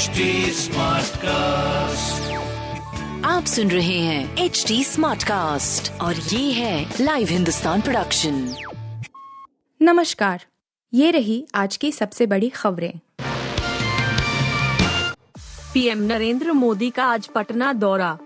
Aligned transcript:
HD 0.00 0.20
cast 1.16 2.32
आप 3.26 3.44
सुन 3.44 3.70
रहे 3.70 3.98
हैं 3.98 4.36
एच 4.36 4.64
डी 4.68 4.84
स्मार्ट 4.84 5.22
कास्ट 5.22 6.00
और 6.00 6.14
ये 6.14 6.52
है 6.52 6.94
लाइव 7.00 7.28
हिंदुस्तान 7.28 7.80
प्रोडक्शन 7.80 8.54
नमस्कार 9.82 10.44
ये 10.94 11.10
रही 11.10 11.46
आज 11.54 11.76
की 11.76 11.92
सबसे 11.92 12.26
बड़ी 12.26 12.48
खबरें। 12.48 12.92
पीएम 15.74 15.98
नरेंद्र 15.98 16.52
मोदी 16.52 16.90
का 16.90 17.04
आज 17.04 17.26
पटना 17.26 17.72
दौरा। 17.72 18.18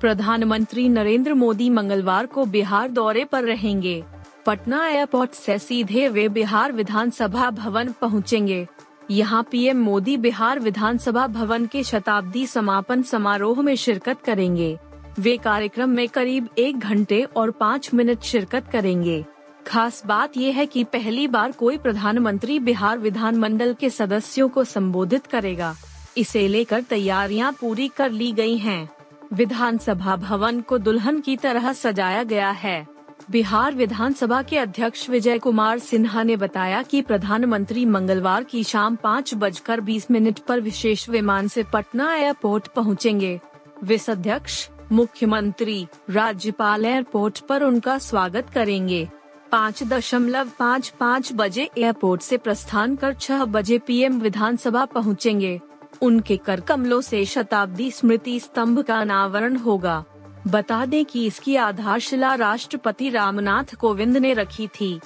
प्रधानमंत्री 0.00 0.88
नरेंद्र 0.88 1.34
मोदी 1.34 1.70
मंगलवार 1.70 2.26
को 2.26 2.44
बिहार 2.44 2.88
दौरे 2.88 3.24
पर 3.24 3.44
रहेंगे। 3.44 4.04
पटना 4.46 4.88
एयरपोर्ट 4.88 5.32
से 5.32 5.58
सीधे 5.58 6.08
वे 6.08 6.28
बिहार 6.28 6.72
विधानसभा 6.72 7.50
भवन 7.50 7.94
पहुँचेंगे। 8.00 8.66
यहाँ 9.10 9.42
पीएम 9.50 9.82
मोदी 9.82 10.16
बिहार 10.16 10.58
विधानसभा 10.58 11.26
भवन 11.26 11.66
के 11.66 11.82
शताब्दी 11.84 12.46
समापन 12.46 13.02
समारोह 13.02 13.62
में 13.62 13.76
शिरकत 13.76 14.20
करेंगे। 14.20 14.78
वे 15.18 15.36
कार्यक्रम 15.36 15.90
में 15.90 16.08
करीब 16.08 16.48
एक 16.58 16.78
घंटे 16.78 17.22
और 17.22 17.50
पाँच 17.50 17.94
मिनट 17.94 18.22
शिरकत 18.22 18.68
करेंगे। 18.72 19.24
खास 19.66 20.02
बात 20.06 20.36
यह 20.36 20.54
है 20.54 20.66
कि 20.66 20.84
पहली 20.84 21.28
बार 21.28 21.52
कोई 21.52 21.78
प्रधानमंत्री 21.78 22.58
बिहार 22.58 22.98
विधानमंडल 22.98 23.74
के 23.74 23.90
सदस्यों 23.90 24.48
को 24.48 24.64
संबोधित 24.64 25.26
करेगा। 25.26 25.74
इसे 26.16 26.48
लेकर 26.48 26.80
तैयारियाँ 26.80 27.52
पूरी 27.52 27.88
कर 27.88 28.10
ली 28.10 28.32
गई 28.32 28.56
हैं। 28.56 28.88
विधानसभा 29.32 30.16
भवन 30.16 30.60
को 30.60 30.78
दुल्हन 30.78 31.20
की 31.20 31.36
तरह 31.36 31.72
सजाया 31.72 32.22
गया 32.22 32.50
है। 32.50 32.95
बिहार 33.30 33.74
विधानसभा 33.74 34.42
के 34.42 34.58
अध्यक्ष 34.58 35.08
विजय 35.10 35.38
कुमार 35.38 35.78
सिन्हा 35.78 36.22
ने 36.22 36.36
बताया 36.36 36.82
कि 36.82 37.00
प्रधानमंत्री 37.02 37.84
मंगलवार 37.84 38.44
की 38.44 38.62
शाम 38.64 38.96
पाँच 38.96 39.34
बजकर 39.34 39.80
बीस 39.80 40.10
मिनट 40.10 40.38
पर 40.38 40.60
विशेष 40.60 41.08
विमान 41.08 41.48
से 41.48 41.62
पटना 41.62 42.14
एयरपोर्ट 42.14 42.68
पहुँचेंगे। 42.68 43.40
विस 43.84 44.08
अध्यक्ष, 44.10 44.68
मुख्यमंत्री, 44.92 45.86
राज्यपाल 46.10 46.84
एयरपोर्ट 46.84 47.40
पर 47.40 47.62
उनका 47.62 47.98
स्वागत 47.98 48.50
करेंगे 48.50 49.08
पाँच 49.52 49.82
दशमलव 49.82 50.50
पाँच 50.58 50.88
पाँच 51.00 51.32
बजे 51.34 51.70
एयरपोर्ट 51.78 52.22
से 52.22 52.36
प्रस्थान 52.36 52.96
कर 52.96 53.14
छह 53.14 53.44
बजे 53.44 53.78
पीएम 53.78 54.20
विधानसभा 54.20 54.84
पहुँचेंगे। 54.84 55.60
उनके 56.02 56.36
कर 56.36 56.60
कमलों 56.60 57.00
से 57.00 57.24
शताब्दी 57.24 57.90
स्मृति 57.90 58.40
स्तंभ 58.40 58.82
का 58.82 58.98
अनावरण 58.98 59.56
होगा 59.56 60.04
बता 60.46 60.84
दें 60.86 61.04
कि 61.04 61.26
इसकी 61.26 61.56
आधारशिला 61.56 62.34
राष्ट्रपति 62.34 63.08
रामनाथ 63.10 63.74
कोविंद 63.74 64.16
ने 64.16 64.32
रखी 64.34 64.66
थी। 64.66 65.00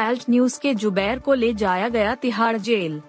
एल्ट 0.00 0.24
न्यूज़ 0.30 0.60
के 0.60 0.74
जुबैर 0.74 1.18
को 1.18 1.34
ले 1.34 1.54
जाया 1.54 1.88
गया 1.88 2.14
तिहाड़ 2.14 2.56
जेल। 2.56 3.00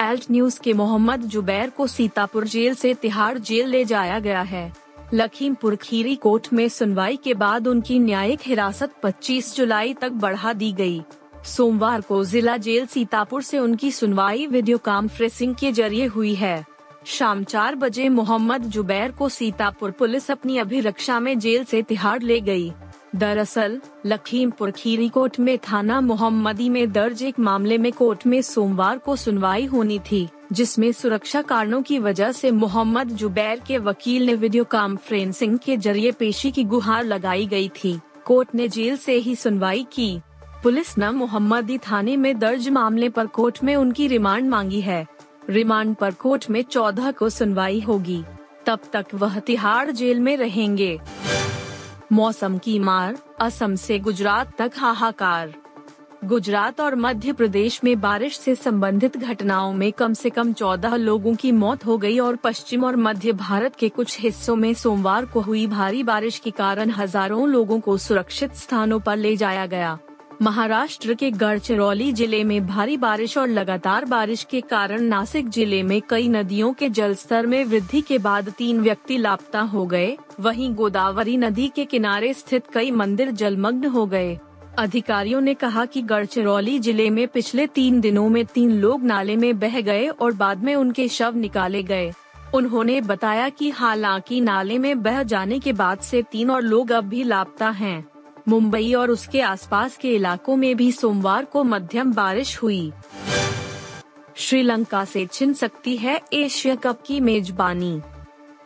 एल्ट 0.00 0.24
न्यूज़ 0.30 0.60
के 0.60 0.72
मोहम्मद 0.72 1.20
जुबैर 1.20 1.70
को 1.70 1.86
सीतापुर 1.86 2.46
जेल 2.46 2.74
से 2.74 2.94
तिहाड़ 2.94 3.38
जेल 3.38 3.68
ले 3.68 3.84
जाया 3.84 4.18
गया 4.18 4.42
है। 4.42 4.72
लखीमपुर 5.14 5.76
खीरी 5.76 6.16
कोर्ट 6.16 6.52
में 6.52 6.68
सुनवाई 6.68 7.16
के 7.16 7.34
बाद 7.34 7.66
उनकी 7.66 7.98
न्यायिक 7.98 8.40
हिरासत 8.42 8.92
25 9.02 9.54
जुलाई 9.56 9.94
तक 9.94 10.10
बढ़ा 10.10 10.52
दी 10.52 10.72
गई। 10.72 11.02
सोमवार 11.44 12.00
को 12.00 12.24
जिला 12.24 12.56
जेल 12.56 12.86
सीतापुर 12.86 13.42
से 13.42 13.58
उनकी 13.58 13.92
सुनवाई 13.92 14.46
वीडियो 14.46 14.78
कॉन्फ्रेंसिंग 14.78 15.54
के 15.54 15.72
ज़रिए 15.72 16.06
हुई 16.06 16.34
है। 16.34 16.66
शाम 17.06 17.44
चार 17.44 17.74
बजे 17.74 18.08
मोहम्मद 18.08 18.62
जुबैर 18.62 19.10
को 19.10 19.28
सीतापुर 19.28 19.90
पुलिस 19.90 20.30
अपनी 20.30 20.58
अभिरक्षा 20.58 21.20
में 21.20 21.38
जेल 21.38 21.64
से 21.64 21.82
तिहाड़ 21.82 22.22
ले 22.22 22.40
गई। 22.40 22.72
दरअसल, 23.16 23.80
लखीमपुर 24.06 24.70
खीरी 24.70 25.08
कोर्ट 25.08 25.40
में 25.40 25.58
थाना 25.58 26.00
मोहम्मदी 26.00 26.68
में 26.68 26.92
दर्ज 26.92 27.22
एक 27.22 27.38
मामले 27.38 27.78
में 27.78 27.92
कोर्ट 27.92 28.26
में 28.26 28.42
सोमवार 28.42 28.98
को 28.98 29.16
सुनवाई 29.16 29.64
होनी 29.64 29.98
थी, 29.98 30.28
जिसमें 30.52 30.92
सुरक्षा 30.92 31.42
कारणों 31.42 31.82
की 31.82 31.98
वजह 31.98 32.32
से 32.32 32.50
मोहम्मद 32.50 33.08
जुबैर 33.08 33.60
के 33.66 33.78
वकील 33.78 34.26
ने 34.26 34.34
वीडियो 34.34 34.64
कॉन्फ्रेंसिंग 34.64 35.58
के 35.58 35.76
ज़रिए 35.76 36.12
पेशी 36.12 36.50
की 36.50 36.64
गुहार 36.64 37.04
लगाई 37.04 37.46
गई 37.46 37.68
थी। 37.68 38.00
कोर्ट 38.24 38.48
ने 38.54 38.68
जेल 38.68 38.96
से 38.96 39.12
ही 39.12 39.34
सुनवाई 39.36 39.86
की। 39.92 40.20
पुलिस 40.62 40.98
न 40.98 41.04
मोहम्मदी 41.04 41.78
थाने 41.78 42.16
में 42.16 42.38
दर्ज 42.38 42.68
मामले 42.68 43.08
पर 43.08 43.26
कोर्ट 43.26 43.64
में 43.64 43.76
उनकी 43.76 44.06
रिमांड 44.06 44.48
मांगी 44.48 44.80
है। 44.80 45.06
रिमांड 45.50 45.94
पर 45.94 46.14
कोर्ट 46.14 46.50
में 46.50 46.62
चौदह 46.62 47.10
को 47.10 47.28
सुनवाई 47.28 47.80
होगी। 47.80 48.22
तब 48.66 48.80
तक 48.92 49.06
वह 49.14 49.38
तिहाड़ 49.38 49.90
जेल 49.90 50.20
में 50.20 50.36
रहेंगे। 50.36 51.00
मौसम 52.12 52.58
की 52.58 52.78
मार, 52.78 53.16
असम 53.40 53.74
से 53.74 53.98
गुजरात 53.98 54.56
तक 54.58 54.72
हाहाकार। 54.76 55.54
गुजरात 56.24 56.80
और 56.80 56.94
मध्य 56.94 57.32
प्रदेश 57.32 57.80
में 57.84 58.00
बारिश 58.00 58.38
से 58.38 58.54
संबंधित 58.54 59.16
घटनाओं 59.16 59.72
में 59.72 59.92
कम 59.92 60.12
से 60.12 60.30
कम 60.30 60.52
14 60.52 60.96
लोगों 60.96 61.34
की 61.34 61.52
मौत 61.52 61.86
हो 61.86 61.96
गई 61.98 62.18
और 62.18 62.36
पश्चिम 62.36 62.84
और 62.84 62.96
मध्य 62.96 63.32
भारत 63.32 63.76
के 63.76 63.88
कुछ 63.88 64.20
हिस्सों 64.20 64.56
में 64.56 64.74
सोमवार 64.74 65.24
को 65.24 65.40
हुई 65.40 65.66
भारी 65.66 66.02
बारिश 66.02 66.38
के 66.38 66.50
कारण 66.50 66.90
हज़ारों 66.90 67.48
लोगों 67.48 67.80
को 67.80 67.96
सुरक्षित 67.98 68.54
स्थानों 68.54 69.00
पर 69.00 69.16
ले 69.16 69.36
जाया 69.36 69.66
गया। 69.66 69.98
महाराष्ट्र 70.42 71.14
के 71.14 71.30
गढ़चिरौली 71.30 72.12
ज़िले 72.12 72.42
में 72.44 72.66
भारी 72.66 72.96
बारिश 72.96 73.36
और 73.38 73.48
लगातार 73.48 74.04
बारिश 74.04 74.44
के 74.50 74.60
कारण 74.60 75.02
नासिक 75.02 75.48
ज़िले 75.48 75.82
में 75.82 76.00
कई 76.10 76.28
नदियों 76.28 76.72
के 76.72 76.88
जलस्तर 76.88 77.46
में 77.46 77.64
वृद्धि 77.64 78.00
के 78.00 78.18
बाद 78.18 78.48
तीन 78.48 78.80
व्यक्ति 78.80 79.18
लापता 79.18 79.60
हो 79.60 79.84
गए। 79.86 80.16
वहीं 80.40 80.72
गोदावरी 80.74 81.36
नदी 81.36 81.68
के 81.68 81.84
किनारे 81.84 82.32
स्थित 82.34 82.66
कई 82.74 82.90
मंदिर 82.90 83.30
जलमग्न 83.30 83.86
हो 83.86 84.06
गए। 84.06 84.38
अधिकारियों 84.78 85.40
ने 85.40 85.54
कहा 85.54 85.84
कि 85.84 86.02
गढ़चिरौली 86.02 86.78
ज़िले 86.78 87.10
में 87.10 87.26
पिछले 87.28 87.66
तीन 87.66 88.00
दिनों 88.00 88.28
में 88.28 88.44
तीन 88.44 88.72
लोग 88.72 89.04
नाले 89.04 89.36
में 89.36 89.58
बह 89.58 89.80
गए 89.80 90.06
और 90.08 90.32
बाद 90.32 90.62
में 90.64 90.74
उनके 90.74 91.08
शव 91.08 91.36
निकाले 91.36 91.82
गए। 91.82 92.12
उन्होंने 92.54 93.00
बताया 93.00 93.48
कि 93.48 93.70
हालाँकि 93.70 94.40
नाले 94.40 94.78
में 94.78 95.02
बह 95.02 95.22
जाने 95.22 95.58
के 95.58 95.72
बाद 95.72 95.98
से 95.98 96.22
तीन 96.22 96.50
और 96.50 96.62
लोग 96.62 96.92
अब 96.92 97.04
भी 97.04 97.22
लापता 97.24 97.68
हैं। 97.70 98.09
मुंबई 98.50 98.92
और 98.92 99.10
उसके 99.10 99.40
आसपास 99.40 99.96
के 99.96 100.14
इलाकों 100.14 100.56
में 100.56 100.76
भी 100.76 100.92
सोमवार 100.92 101.44
को 101.44 101.64
मध्यम 101.64 102.12
बारिश 102.12 102.56
हुई। 102.62 102.92
श्रीलंका 104.36 105.04
से 105.04 105.26
छिन 105.26 105.52
सकती 105.52 105.96
है 105.96 106.20
एशिया 106.32 106.74
कप 106.74 107.02
की 107.06 107.20
मेजबानी। 107.20 108.00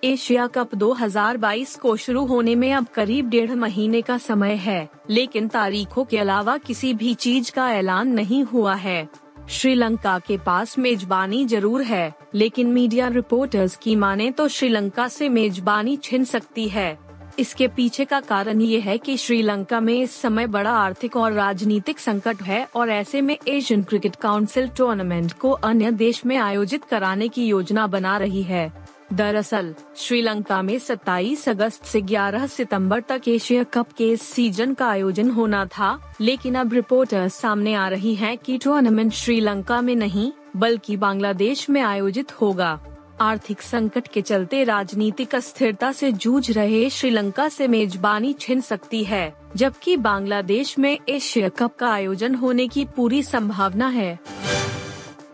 एशिया 0.04 0.46
कप 0.46 0.74
2022 0.74 1.76
को 1.76 1.96
शुरू 1.96 2.24
होने 2.26 2.54
में 2.54 2.72
अब 2.72 2.86
करीब 2.94 3.28
डेढ़ 3.28 3.54
महीने 3.54 4.02
का 4.02 4.18
समय 4.18 4.54
है, 4.54 4.88
लेकिन 5.10 5.48
तारीखों 5.48 6.04
के 6.04 6.18
अलावा 6.18 6.56
किसी 6.58 6.94
भी 6.94 7.14
चीज़ 7.14 7.52
का 7.52 7.70
ऐलान 7.72 8.08
नहीं 8.08 8.42
हुआ 8.44 8.74
है। 8.74 9.08
श्रीलंका 9.48 10.18
के 10.18 10.38
पास 10.38 10.78
मेजबानी 10.78 11.44
ज़रूर 11.44 11.82
है, 11.82 12.14
लेकिन 12.34 12.66
मीडिया 12.66 13.08
रिपोर्टर्स 13.08 13.76
की 13.76 13.96
माने 13.96 14.30
तो 14.30 14.48
श्रीलंका 14.48 15.08
से 15.08 15.28
मेजबानी 15.28 15.96
छिन 15.96 16.24
सकती 16.24 16.68
है। 16.68 17.03
इसके 17.38 17.68
पीछे 17.68 18.04
का 18.04 18.20
कारण 18.20 18.60
ये 18.60 18.80
है 18.80 18.98
कि 18.98 19.16
श्रीलंका 19.16 19.80
में 19.80 20.02
इस 20.02 20.20
समय 20.20 20.46
बड़ा 20.46 20.70
आर्थिक 20.70 21.16
और 21.16 21.32
राजनीतिक 21.32 21.98
संकट 21.98 22.42
है 22.42 22.68
और 22.74 22.90
ऐसे 22.90 23.20
में 23.20 23.38
एशियन 23.48 23.82
क्रिकेट 23.82 24.16
काउंसिल 24.16 24.68
टूर्नामेंट 24.68 25.32
को 25.32 25.50
अन्य 25.50 25.92
देश 25.92 26.26
में 26.26 26.36
आयोजित 26.36 26.84
कराने 26.84 27.28
की 27.28 27.46
योजना 27.46 27.86
बना 27.86 28.16
रही 28.16 28.42
है। 28.42 28.72
दरअसल, 29.12 29.74
श्रीलंका 29.96 30.62
में 30.62 30.78
27 30.78 31.48
अगस्त 31.48 31.84
से 31.84 32.00
11 32.00 32.46
सितंबर 32.46 33.00
तक 33.00 33.22
एशिया 33.28 33.62
कप 33.62 33.86
के 33.98 34.08
इस 34.08 34.22
सीज़न 34.22 34.74
का 34.74 34.88
आयोजन 34.88 35.30
होना 35.30 35.66
था, 35.66 36.14
लेकिन 36.20 36.54
अब 36.54 36.72
रिपोर्टर्स 36.72 37.34
सामने 37.34 37.74
आ 37.74 37.88
रही 37.88 38.14
हैं 38.14 38.38
कि 38.38 38.58
टूर्नामेंट 38.58 39.12
श्रीलंका 39.12 39.80
में 39.80 39.96
नहीं, 39.96 40.32
बल्कि 40.56 40.96
बांग्लादेश 40.96 41.70
में 41.70 41.82
आयोजित 41.82 42.40
होगा। 42.40 42.80
आर्थिक 43.20 43.62
संकट 43.62 44.08
के 44.08 44.22
चलते 44.22 44.64
राजनीतिक 44.64 45.34
अस्थिरता 45.34 45.92
से 45.92 46.12
जूझ 46.12 46.50
रहे 46.50 46.90
श्रीलंका 46.90 47.48
से 47.48 47.68
मेजबानी 47.68 48.32
छिन 48.32 48.60
सकती 48.60 49.04
है, 49.04 49.34
जबकि 49.56 49.96
बांग्लादेश 49.96 50.78
में 50.78 50.98
एशिया 51.08 51.48
कप 51.48 51.76
का 51.76 51.88
आयोजन 51.88 52.34
होने 52.34 52.68
की 52.68 52.84
पूरी 52.84 53.22
संभावना 53.22 53.88
है। 53.88 54.18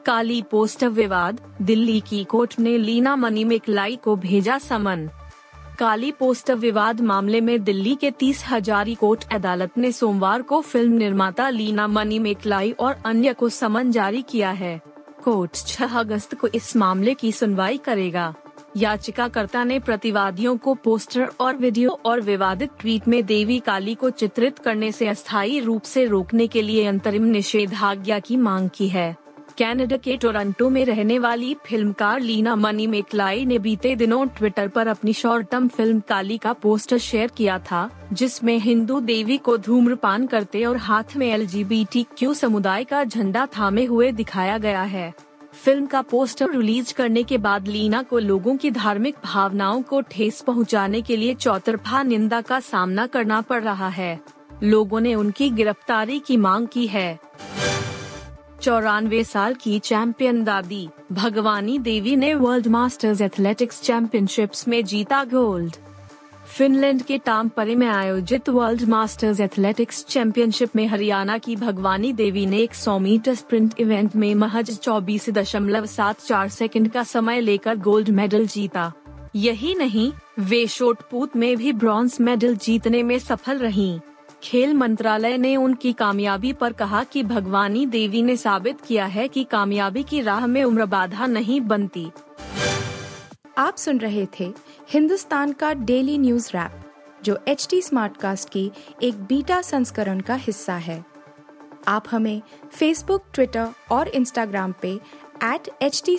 काली 0.06 0.42
पोस्ट 0.42 0.84
विवाद, 0.84 1.40
दिल्ली 1.62 2.00
की 2.00 2.24
कोर्ट 2.24 2.58
ने 2.60 2.78
लीना 2.78 3.16
मनीमेकलाई 3.16 3.96
को 3.96 4.16
भेजा 4.16 4.58
समन। 4.58 5.08
काली 5.78 6.12
पोस्ट 6.12 6.50
विवाद 6.50 7.00
मामले 7.00 7.40
में 7.40 7.62
दिल्ली 7.64 7.94
के 7.94 8.10
तीस 8.10 8.44
हजारी 8.50 8.94
कोर्ट 8.94 9.24
अदालत 9.32 9.78
ने 9.78 9.92
सोमवार 9.92 10.42
को 10.42 10.60
फ़िल्म 10.60 10.92
निर्माता 10.92 11.48
लीना 11.50 11.86
मनीमेकलाई 11.86 12.72
और 12.72 12.96
अन्य 13.04 13.32
को 13.32 13.48
समन 13.48 13.90
जारी 13.90 14.22
किया 14.22 14.50
है। 14.50 14.80
कोर्ट 15.24 15.56
6 15.66 15.96
अगस्त 15.96 16.34
को 16.34 16.48
इस 16.48 16.76
मामले 16.76 17.14
की 17.14 17.32
सुनवाई 17.32 17.76
करेगा। 17.76 18.34
याचिकाकर्ता 18.76 19.64
ने 19.64 19.78
प्रतिवादियों 19.78 20.56
को 20.56 20.74
पोस्टर 20.74 21.30
और 21.40 21.56
वीडियो 21.56 21.90
और 22.04 22.20
विवादित 22.20 22.70
ट्वीट 22.80 23.08
में 23.08 23.24
देवी 23.26 23.58
काली 23.58 23.94
को 23.94 24.10
चित्रित 24.10 24.58
करने 24.58 24.92
से 24.92 25.08
अस्थायी 25.08 25.60
रूप 25.60 25.82
से 25.82 26.04
रोकने 26.04 26.46
के 26.46 26.62
लिए 26.62 26.86
अंतरिम 26.86 27.24
निषेधाज्ञा 27.24 28.18
की 28.18 28.36
मांग 28.36 28.70
की 28.74 28.88
है। 28.88 29.16
कनाडा 29.60 29.96
के 29.96 30.16
टोरंटो 30.16 30.68
में 30.70 30.84
रहने 30.84 31.18
वाली 31.18 31.54
फिल्मकार 31.66 32.20
लीना 32.20 32.54
मनी 32.56 32.86
मेकलाई 32.86 33.44
ने 33.44 33.58
बीते 33.58 33.94
दिनों 33.96 34.26
ट्विटर 34.28 34.68
पर 34.68 34.86
अपनी 34.86 35.12
शॉर्ट 35.12 35.50
टर्म 35.50 35.66
फ़िल्म 35.68 36.00
काली 36.00 36.38
का 36.38 36.52
पोस्टर 36.52 36.98
शेयर 36.98 37.30
किया 37.36 37.58
था, 37.58 37.90
जिसमें 38.12 38.56
हिंदू 38.58 39.00
देवी 39.00 39.36
को 39.38 39.56
धूम्रपान 39.58 40.26
करते 40.26 40.64
और 40.64 40.76
हाथ 40.76 41.16
में 41.16 41.26
एल 41.26 41.46
समुदाय 42.34 42.84
का 42.84 43.04
झंडा 43.04 43.46
थामे 43.58 43.84
हुए 43.84 44.10
दिखाया 44.12 44.56
गया 44.58 44.82
है। 44.82 45.12
फ़िल्म 45.54 45.86
का 45.86 46.02
पोस्टर 46.02 46.50
रिलीज़ 46.50 46.94
करने 46.94 47.22
के 47.22 47.38
बाद 47.38 47.68
लीना 47.68 48.02
को 48.02 48.18
लोगों 48.18 48.56
की 48.56 48.70
धार्मिक 48.70 49.16
भावनाओं 49.24 49.82
को 49.82 50.00
ठेस 50.00 50.40
पहुँचाने 50.40 51.02
के 51.02 51.16
लिए 51.16 51.34
चौतरफा 51.34 52.02
निंदा 52.02 52.40
का 52.40 52.60
सामना 52.60 53.06
करना 53.06 53.40
पड़ 53.40 53.62
रहा 53.62 53.88
है। 53.88 54.20
लोगों 54.62 55.00
ने 55.00 55.14
उनकी 55.14 55.50
गिरफ्तारी 55.50 56.18
की 56.18 56.36
मांग 56.36 56.66
की 56.66 56.86
है। 56.86 57.18
चौरानवे 58.62 59.22
साल 59.24 59.54
की 59.54 59.78
चैंपियन 59.78 60.42
दादी, 60.44 60.88
भगवानी 61.12 61.78
देवी 61.78 62.16
ने 62.16 62.34
वर्ल्ड 62.34 62.66
मास्टर्स 62.66 63.20
एथलेटिक्स 63.20 63.80
चैंपियनशिप्स 63.82 64.66
में 64.68 64.84
जीता 64.84 65.22
गोल्ड 65.24 65.76
फिनलैंड 66.56 67.02
के 67.02 67.18
टामपरे 67.18 67.74
में 67.76 67.86
आयोजित 67.86 68.48
वर्ल्ड 68.48 68.82
मास्टर्स 68.88 69.40
एथलेटिक्स 69.40 70.04
चैंपियनशिप 70.04 70.76
में 70.76 70.86
हरियाणा 70.86 71.38
की 71.38 71.56
भगवानी 71.56 72.12
देवी 72.12 72.44
ने 72.46 72.66
100 72.66 72.98
मीटर 73.00 73.34
स्प्रिंट 73.34 73.80
इवेंट 73.80 74.16
में 74.16 74.34
महज 74.34 74.76
चौबीस 74.78 75.30
दशमलव 75.30 75.86
सात 75.86 76.20
चार 76.20 76.48
सेकेंड 76.48 76.90
का 76.90 77.02
समय 77.02 77.40
लेकर 77.40 77.76
गोल्ड 77.78 78.08
मेडल 78.10 78.46
जीता 78.46 78.92
यही 79.36 79.74
नहीं 79.74 80.12
वे 80.38 80.66
शोटपूत 80.66 81.36
में 81.36 81.56
भी 81.56 81.72
ब्रॉन्ज 81.72 82.16
मेडल 82.20 82.56
जीतने 82.56 83.02
में 83.02 83.18
सफल 83.18 83.58
रहीं। 83.58 83.98
खेल 84.42 84.74
मंत्रालय 84.74 85.38
ने 85.38 85.56
उनकी 85.56 85.92
कामयाबी 85.92 86.52
पर 86.52 86.72
कहा 86.72 87.04
कि 87.04 87.22
भगवानी 87.22 87.86
देवी 87.86 88.22
ने 88.22 88.36
साबित 88.36 88.80
किया 88.80 89.04
है 89.04 89.28
कि 89.28 89.44
कामयाबी 89.44 90.02
की 90.02 90.20
राह 90.20 90.46
में 90.46 90.64
उम्र 90.64 90.86
बाधा 90.86 91.26
नहीं 91.26 91.60
बनती। 91.60 92.10
आप 93.58 93.76
सुन 93.76 93.98
रहे 93.98 94.26
थे 94.40 94.52
हिंदुस्तान 94.88 95.52
का 95.52 95.72
डेली 95.72 96.18
न्यूज़ 96.18 96.48
रैप, 96.48 96.92
जो 97.24 97.38
एच 97.48 97.68
टी 97.70 97.82
कास्ट 97.94 98.48
की 98.48 98.72
एक 99.02 99.14
बीटा 99.14 99.62
संस्करण 99.62 100.20
का 100.20 100.34
हिस्सा 100.34 100.74
है। 100.74 101.04
आप 101.88 102.04
हमें 102.10 102.42
फेसबुक 102.72 103.24
ट्विटर 103.34 103.68
और 103.90 104.08
इंस्टाग्राम 104.08 104.74
पे 104.82 105.00
एट 105.44 105.68
एच 105.82 106.02
टी 106.06 106.18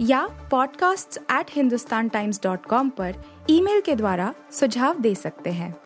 या 0.00 0.48
podcasts@hindustantimes.com 0.54 2.90
पर 2.90 3.14
ईमेल 3.50 3.80
के 3.80 3.94
द्वारा 3.94 4.34
सुझाव 4.52 5.00
दे 5.00 5.14
सकते 5.14 5.50
हैं। 5.50 5.85